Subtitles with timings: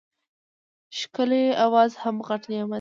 [0.97, 2.69] ښکلی اواز هم غټ نعمت دی.